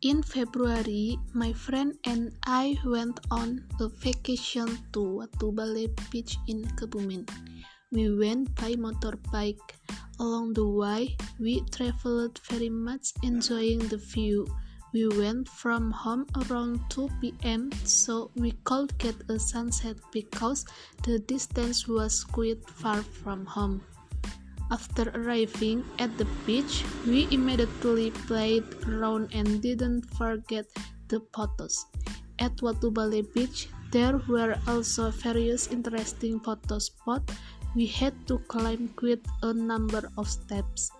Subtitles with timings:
[0.00, 7.28] In February, my friend and I went on a vacation to Watubale Beach in Kebumen.
[7.90, 9.58] We went by motorbike.
[10.20, 14.46] Along the way, we traveled very much enjoying the view.
[14.92, 17.72] We went from home around 2 p.m.
[17.82, 20.64] so we could get a sunset because
[21.02, 23.82] the distance was quite far from home.
[24.70, 30.66] After arriving at the beach, we immediately played around and didn't forget
[31.08, 31.86] the photos.
[32.38, 37.32] At Watubale Beach, there were also various interesting photo spots.
[37.74, 40.92] We had to climb quite a number of steps.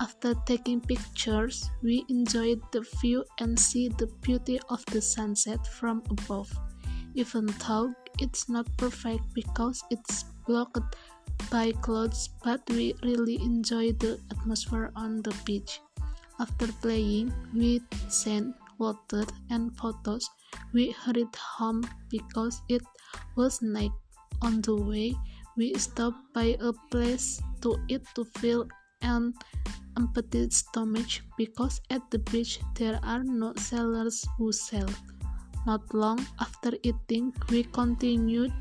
[0.00, 6.02] After taking pictures, we enjoyed the view and see the beauty of the sunset from
[6.10, 6.50] above.
[7.14, 10.96] Even though it's not perfect because it's blocked
[11.50, 15.80] by clouds, but we really enjoy the atmosphere on the beach.
[16.40, 20.28] After playing with sand, water, and photos,
[20.72, 22.82] we hurried home because it
[23.36, 23.94] was night.
[24.42, 25.14] On the way,
[25.56, 28.66] we stopped by a place to eat to fill
[29.02, 29.32] an
[29.96, 34.90] empty stomach because at the beach there are no sellers who sell.
[35.66, 38.52] Not long after eating, we continued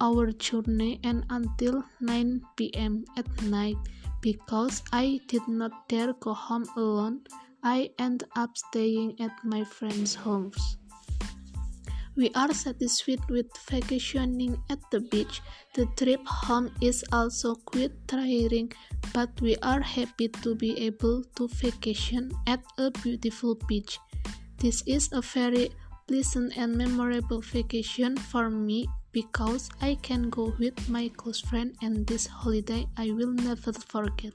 [0.00, 3.76] our journey and until 9 pm at night.
[4.20, 7.26] Because I did not dare go home alone,
[7.62, 10.78] I ended up staying at my friends' homes.
[12.14, 15.40] We are satisfied with vacationing at the beach.
[15.74, 18.72] The trip home is also quite tiring,
[19.14, 23.98] but we are happy to be able to vacation at a beautiful beach.
[24.58, 25.72] This is a very
[26.12, 32.06] pleasant and memorable vacation for me because I can go with my close friend and
[32.06, 34.34] this holiday I will never forget.